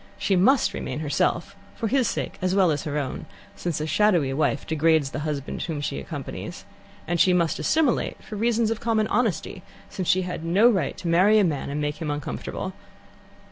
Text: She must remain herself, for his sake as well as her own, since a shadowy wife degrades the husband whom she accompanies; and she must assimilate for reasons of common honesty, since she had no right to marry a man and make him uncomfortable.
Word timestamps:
She 0.17 0.35
must 0.35 0.73
remain 0.73 1.01
herself, 1.01 1.55
for 1.75 1.87
his 1.87 2.07
sake 2.07 2.39
as 2.41 2.55
well 2.55 2.71
as 2.71 2.85
her 2.85 2.97
own, 2.97 3.27
since 3.55 3.79
a 3.79 3.85
shadowy 3.85 4.33
wife 4.33 4.65
degrades 4.65 5.11
the 5.11 5.19
husband 5.29 5.61
whom 5.61 5.79
she 5.79 5.99
accompanies; 5.99 6.65
and 7.07 7.19
she 7.19 7.33
must 7.33 7.59
assimilate 7.59 8.17
for 8.23 8.35
reasons 8.35 8.71
of 8.71 8.79
common 8.79 9.05
honesty, 9.09 9.61
since 9.91 10.07
she 10.07 10.23
had 10.23 10.43
no 10.43 10.67
right 10.71 10.97
to 10.97 11.07
marry 11.07 11.37
a 11.37 11.43
man 11.43 11.69
and 11.69 11.79
make 11.81 11.97
him 11.97 12.09
uncomfortable. 12.09 12.73